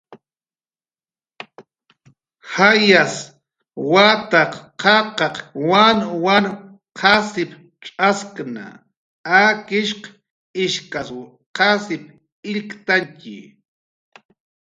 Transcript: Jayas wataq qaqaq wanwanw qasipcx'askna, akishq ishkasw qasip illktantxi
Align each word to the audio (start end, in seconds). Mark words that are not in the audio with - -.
Jayas 2.53 3.13
wataq 3.91 4.51
qaqaq 4.81 5.35
wanwanw 5.69 6.51
qasipcx'askna, 6.99 8.65
akishq 9.43 10.03
ishkasw 10.63 11.19
qasip 11.57 12.03
illktantxi 12.51 13.37